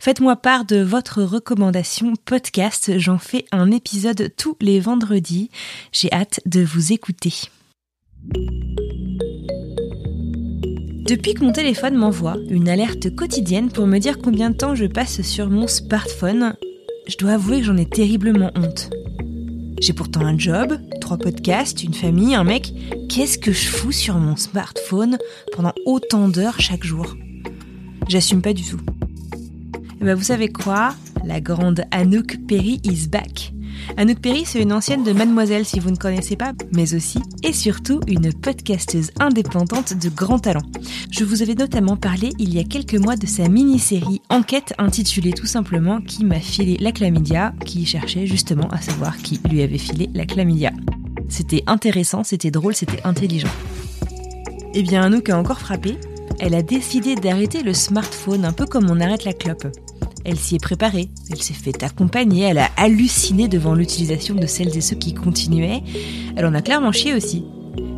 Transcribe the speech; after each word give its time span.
Faites-moi 0.00 0.34
part 0.34 0.64
de 0.64 0.78
votre 0.78 1.22
recommandation 1.22 2.14
podcast. 2.24 2.98
J'en 2.98 3.18
fais 3.18 3.44
un 3.52 3.70
épisode 3.70 4.32
tous 4.36 4.56
les 4.60 4.80
vendredis. 4.80 5.48
J'ai 5.92 6.12
hâte 6.12 6.40
de 6.46 6.64
vous 6.64 6.92
écouter. 6.92 7.32
Depuis 11.06 11.34
que 11.34 11.44
mon 11.44 11.52
téléphone 11.52 11.94
m'envoie 11.94 12.38
une 12.50 12.68
alerte 12.68 13.14
quotidienne 13.14 13.70
pour 13.70 13.86
me 13.86 14.00
dire 14.00 14.18
combien 14.18 14.50
de 14.50 14.56
temps 14.56 14.74
je 14.74 14.86
passe 14.86 15.22
sur 15.22 15.48
mon 15.48 15.68
smartphone, 15.68 16.56
je 17.08 17.16
dois 17.16 17.32
avouer 17.32 17.60
que 17.60 17.64
j'en 17.64 17.76
ai 17.76 17.86
terriblement 17.86 18.52
honte. 18.54 18.90
J'ai 19.80 19.92
pourtant 19.92 20.20
un 20.20 20.38
job, 20.38 20.78
trois 21.00 21.16
podcasts, 21.16 21.82
une 21.82 21.94
famille, 21.94 22.34
un 22.34 22.44
mec. 22.44 22.72
Qu'est-ce 23.08 23.38
que 23.38 23.52
je 23.52 23.66
fous 23.68 23.92
sur 23.92 24.16
mon 24.16 24.36
smartphone 24.36 25.18
pendant 25.52 25.72
autant 25.86 26.28
d'heures 26.28 26.60
chaque 26.60 26.84
jour? 26.84 27.16
J'assume 28.08 28.42
pas 28.42 28.52
du 28.52 28.62
tout. 28.62 28.80
Et 30.00 30.04
ben 30.04 30.14
vous 30.14 30.24
savez 30.24 30.48
quoi? 30.48 30.94
La 31.24 31.40
grande 31.40 31.84
Anouk 31.90 32.38
Perry 32.46 32.80
is 32.84 33.08
back. 33.08 33.52
Anouk 33.96 34.20
Perry, 34.20 34.44
c'est 34.44 34.62
une 34.62 34.72
ancienne 34.72 35.04
de 35.04 35.12
Mademoiselle 35.12 35.64
si 35.64 35.80
vous 35.80 35.90
ne 35.90 35.96
connaissez 35.96 36.36
pas, 36.36 36.52
mais 36.72 36.94
aussi 36.94 37.18
et 37.42 37.52
surtout 37.52 38.00
une 38.06 38.32
podcasteuse 38.32 39.10
indépendante 39.18 39.94
de 39.94 40.08
grand 40.08 40.38
talent. 40.38 40.62
Je 41.10 41.24
vous 41.24 41.42
avais 41.42 41.54
notamment 41.54 41.96
parlé 41.96 42.30
il 42.38 42.54
y 42.54 42.58
a 42.58 42.64
quelques 42.64 42.94
mois 42.94 43.16
de 43.16 43.26
sa 43.26 43.48
mini-série 43.48 44.20
Enquête 44.28 44.74
intitulée 44.78 45.32
tout 45.32 45.46
simplement 45.46 46.00
Qui 46.00 46.24
m'a 46.24 46.40
filé 46.40 46.76
la 46.80 46.92
chlamydia, 46.92 47.54
qui 47.64 47.86
cherchait 47.86 48.26
justement 48.26 48.68
à 48.68 48.80
savoir 48.80 49.16
qui 49.16 49.40
lui 49.48 49.62
avait 49.62 49.78
filé 49.78 50.10
la 50.14 50.26
chlamydia. 50.26 50.72
C'était 51.28 51.62
intéressant, 51.66 52.24
c'était 52.24 52.50
drôle, 52.50 52.74
c'était 52.74 53.02
intelligent. 53.04 53.48
Eh 54.74 54.82
bien, 54.82 55.02
Anouk 55.02 55.28
a 55.30 55.38
encore 55.38 55.60
frappé. 55.60 55.98
Elle 56.40 56.54
a 56.54 56.62
décidé 56.62 57.14
d'arrêter 57.14 57.62
le 57.62 57.74
smartphone 57.74 58.44
un 58.44 58.52
peu 58.52 58.66
comme 58.66 58.90
on 58.90 59.00
arrête 59.00 59.24
la 59.24 59.32
clope. 59.32 59.66
Elle 60.28 60.36
s'y 60.36 60.56
est 60.56 60.62
préparée, 60.62 61.08
elle 61.30 61.40
s'est 61.40 61.54
fait 61.54 61.82
accompagner, 61.82 62.42
elle 62.42 62.58
a 62.58 62.68
halluciné 62.76 63.48
devant 63.48 63.72
l'utilisation 63.74 64.34
de 64.34 64.46
celles 64.46 64.76
et 64.76 64.82
ceux 64.82 64.96
qui 64.96 65.14
continuaient. 65.14 65.82
Elle 66.36 66.44
en 66.44 66.52
a 66.52 66.60
clairement 66.60 66.92
chié 66.92 67.14
aussi. 67.14 67.46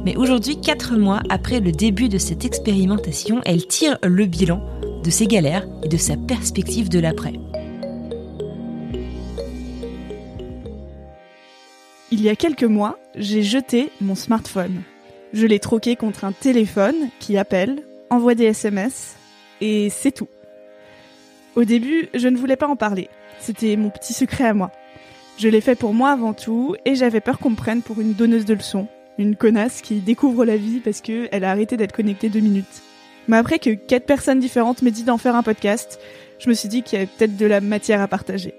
Mais 0.05 0.15
aujourd'hui, 0.17 0.61
quatre 0.61 0.97
mois 0.97 1.23
après 1.29 1.59
le 1.59 1.73
début 1.73 2.09
de 2.09 2.19
cette 2.19 2.45
expérimentation, 2.45 3.41
elle 3.45 3.67
tire 3.67 3.99
le 4.05 4.27
bilan 4.27 4.65
de 5.03 5.11
ses 5.11 5.27
galères 5.27 5.67
et 5.83 5.89
de 5.89 5.97
sa 5.97 6.17
perspective 6.17 6.89
de 6.89 7.01
l'après. 7.01 7.33
Il 12.13 12.23
y 12.23 12.29
a 12.29 12.37
quelques 12.37 12.63
mois, 12.63 12.97
j'ai 13.17 13.43
jeté 13.43 13.91
mon 14.01 14.15
smartphone. 14.15 14.83
Je 15.33 15.49
l'ai 15.49 15.59
troqué 15.59 15.97
contre 15.97 16.25
un 16.25 16.33
téléphone 16.33 17.09
qui 17.19 17.37
appelle, 17.37 17.83
envoie 18.09 18.37
des 18.37 18.45
SMS, 18.45 19.17
et 19.61 19.91
c'est 19.91 20.13
tout. 20.13 20.29
Au 21.57 21.65
début, 21.65 22.09
je 22.15 22.29
ne 22.29 22.37
voulais 22.37 22.57
pas 22.57 22.69
en 22.69 22.77
parler. 22.77 23.09
C'était 23.41 23.77
mon 23.77 23.91
petit 23.91 24.13
secret 24.13 24.45
à 24.45 24.55
moi. 24.55 24.71
Je 25.37 25.49
l'ai 25.49 25.61
fait 25.61 25.75
pour 25.75 25.95
moi 25.95 26.11
avant 26.11 26.33
tout, 26.33 26.77
et 26.85 26.95
j'avais 26.95 27.21
peur 27.21 27.39
qu'on 27.39 27.51
me 27.51 27.57
prenne 27.57 27.83
pour 27.83 28.01
une 28.01 28.13
donneuse 28.13 28.45
de 28.45 28.55
leçons, 28.55 28.87
une 29.19 29.37
connasse 29.37 29.81
qui 29.81 29.97
découvre 29.97 30.45
la 30.45 30.57
vie 30.57 30.81
parce 30.81 31.01
qu'elle 31.01 31.45
a 31.45 31.51
arrêté 31.51 31.77
d'être 31.77 31.97
connectée 31.97 32.29
deux 32.29 32.41
minutes. 32.41 32.83
Mais 33.27 33.37
après 33.37 33.59
que 33.59 33.71
quatre 33.71 34.07
personnes 34.07 34.39
différentes 34.39 34.83
m'aient 34.83 34.91
dit 34.91 35.05
d'en 35.05 35.19
faire 35.19 35.35
un 35.35 35.43
podcast, 35.43 35.99
je 36.39 36.49
me 36.49 36.55
suis 36.55 36.69
dit 36.69 36.83
qu'il 36.83 36.99
y 36.99 37.03
avait 37.03 37.11
peut-être 37.17 37.37
de 37.37 37.47
la 37.47 37.61
matière 37.61 38.01
à 38.01 38.09
partager. 38.09 38.55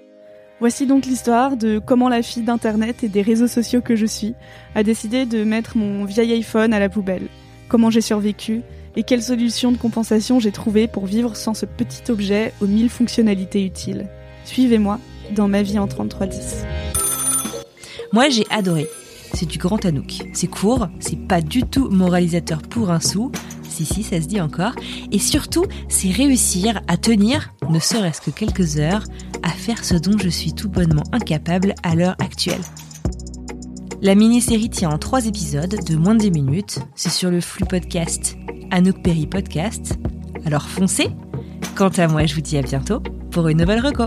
Voici 0.59 0.85
donc 0.85 1.06
l'histoire 1.06 1.58
de 1.58 1.79
comment 1.79 2.09
la 2.09 2.22
fille 2.22 2.44
d'Internet 2.44 3.03
et 3.03 3.08
des 3.09 3.22
réseaux 3.22 3.47
sociaux 3.47 3.81
que 3.81 3.96
je 3.96 4.06
suis 4.06 4.35
a 4.75 4.84
décidé 4.84 5.25
de 5.25 5.44
mettre 5.44 5.78
mon 5.78 6.06
vieil 6.06 6.34
iPhone 6.34 6.73
à 6.73 6.79
la 6.79 6.90
poubelle, 6.90 7.28
comment 7.68 7.90
j'ai 7.90 8.02
survécu 8.02 8.62
et 8.96 9.03
quelles 9.03 9.24
solutions 9.24 9.72
de 9.72 9.78
compensation 9.78 10.40
j'ai 10.40 10.52
trouvées 10.52 10.88
pour 10.88 11.06
vivre 11.06 11.35
sans 11.35 11.53
ce 11.53 11.66
petit 11.66 12.12
objet 12.12 12.53
aux 12.62 12.68
mille 12.68 12.90
fonctionnalités 12.90 13.66
utiles? 13.66 14.07
Suivez-moi 14.44 15.00
dans 15.35 15.47
ma 15.47 15.62
vie 15.62 15.79
en 15.79 15.88
3310. 15.88 16.66
Moi, 18.13 18.29
j'ai 18.29 18.46
adoré. 18.50 18.88
C'est 19.34 19.46
du 19.46 19.57
grand 19.57 19.85
Anouk. 19.85 20.24
C'est 20.34 20.47
court, 20.47 20.88
c'est 21.00 21.28
pas 21.28 21.41
du 21.41 21.63
tout 21.63 21.90
moralisateur 21.90 22.62
pour 22.62 22.91
un 22.91 23.00
sou. 23.00 23.31
Si, 23.69 23.85
si, 23.85 24.03
ça 24.03 24.22
se 24.22 24.28
dit 24.28 24.41
encore. 24.41 24.74
Et 25.13 25.19
surtout, 25.19 25.66
c'est 25.88 26.12
réussir 26.12 26.81
à 26.88 26.97
tenir, 26.97 27.53
ne 27.69 27.79
serait-ce 27.79 28.19
que 28.19 28.31
quelques 28.31 28.78
heures, 28.78 29.06
à 29.44 29.50
faire 29.50 29.85
ce 29.85 29.96
dont 29.96 30.18
je 30.18 30.28
suis 30.28 30.53
tout 30.53 30.69
bonnement 30.69 31.03
incapable 31.13 31.73
à 31.84 31.96
l'heure 31.96 32.18
actuelle. 32.19 32.62
La 34.02 34.16
mini-série 34.16 34.69
tient 34.69 34.90
en 34.90 34.97
trois 34.97 35.25
épisodes 35.28 35.79
de 35.85 35.96
moins 35.96 36.16
de 36.16 36.19
10 36.19 36.31
minutes. 36.31 36.79
C'est 36.96 37.12
sur 37.12 37.31
le 37.31 37.40
flux 37.40 37.66
podcast 37.66 38.35
Anouk 38.71 39.03
Perry 39.03 39.27
Podcast. 39.27 39.99
Alors 40.45 40.67
foncez 40.67 41.09
Quant 41.75 41.89
à 41.89 42.07
moi, 42.07 42.25
je 42.25 42.35
vous 42.35 42.41
dis 42.41 42.57
à 42.57 42.61
bientôt 42.61 43.01
pour 43.31 43.47
une 43.47 43.59
nouvelle 43.59 43.85
reco. 43.85 44.05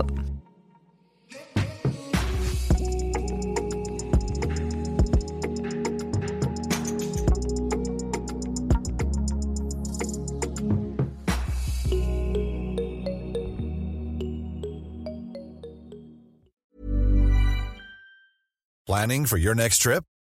Planning 18.87 19.25
for 19.25 19.37
your 19.37 19.55
next 19.55 19.81
trip? 19.81 20.03